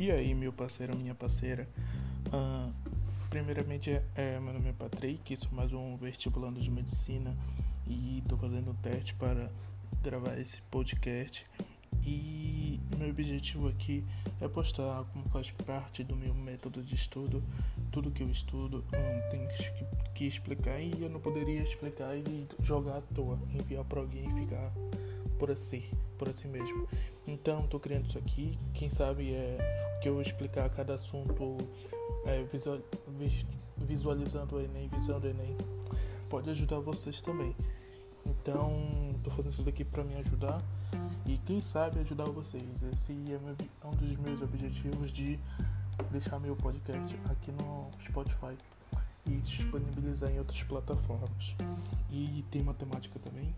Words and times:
E 0.00 0.10
aí, 0.10 0.34
meu 0.34 0.50
parceiro, 0.50 0.96
minha 0.96 1.14
parceira? 1.14 1.68
Uh, 2.28 2.72
primeiramente, 3.28 4.00
é, 4.14 4.40
meu 4.40 4.54
nome 4.54 4.70
é 4.70 4.72
Patrick, 4.72 5.36
sou 5.36 5.52
mais 5.52 5.74
um 5.74 5.94
vestibulando 5.94 6.58
de 6.58 6.70
medicina 6.70 7.36
e 7.86 8.20
estou 8.20 8.38
fazendo 8.38 8.70
um 8.70 8.74
teste 8.76 9.14
para 9.14 9.52
gravar 10.02 10.38
esse 10.38 10.62
podcast. 10.62 11.46
E 12.02 12.80
meu 12.96 13.10
objetivo 13.10 13.68
aqui 13.68 14.02
é 14.40 14.48
postar 14.48 15.04
como 15.12 15.28
faz 15.28 15.50
parte 15.50 16.02
do 16.02 16.16
meu 16.16 16.32
método 16.32 16.82
de 16.82 16.94
estudo, 16.94 17.44
tudo 17.92 18.10
que 18.10 18.22
eu 18.22 18.30
estudo, 18.30 18.82
um, 18.94 19.30
tem 19.30 19.46
que, 19.48 19.84
que 20.14 20.24
explicar 20.24 20.80
e 20.80 20.94
eu 20.98 21.10
não 21.10 21.20
poderia 21.20 21.62
explicar 21.62 22.16
e 22.16 22.48
jogar 22.62 22.96
à 22.96 23.00
toa, 23.02 23.38
enviar 23.52 23.84
para 23.84 24.00
alguém 24.00 24.26
e 24.30 24.32
ficar 24.32 24.72
por 25.38 25.50
assim, 25.50 25.82
por 26.20 26.28
assim 26.28 26.48
mesmo. 26.48 26.86
Então, 27.26 27.64
estou 27.64 27.80
criando 27.80 28.06
isso 28.06 28.18
aqui. 28.18 28.58
Quem 28.74 28.90
sabe 28.90 29.32
é 29.32 29.98
que 30.02 30.08
eu 30.10 30.12
vou 30.12 30.20
explicar 30.20 30.68
cada 30.68 30.94
assunto 30.94 31.56
é, 32.26 32.42
visual, 32.44 32.78
visualizando 33.78 34.56
o 34.56 34.60
Enem, 34.60 34.86
visando 34.88 35.26
o 35.26 35.30
Enem, 35.30 35.56
pode 36.28 36.50
ajudar 36.50 36.78
vocês 36.80 37.22
também. 37.22 37.56
Então, 38.26 39.14
estou 39.16 39.32
fazendo 39.32 39.52
isso 39.52 39.62
daqui 39.62 39.82
para 39.82 40.04
me 40.04 40.14
ajudar 40.16 40.60
e 41.26 41.38
quem 41.38 41.62
sabe 41.62 42.00
ajudar 42.00 42.24
vocês. 42.24 42.82
Esse 42.92 43.12
é, 43.12 43.38
meu, 43.38 43.56
é 43.82 43.86
um 43.86 43.96
dos 43.96 44.18
meus 44.18 44.42
objetivos 44.42 45.10
de 45.10 45.38
deixar 46.10 46.38
meu 46.38 46.54
podcast 46.54 47.18
aqui 47.30 47.50
no 47.52 47.88
Spotify 48.04 48.54
e 49.26 49.36
disponibilizar 49.38 50.30
em 50.30 50.38
outras 50.38 50.62
plataformas. 50.64 51.56
E 52.10 52.44
tem 52.50 52.62
matemática 52.62 53.18
também, 53.18 53.54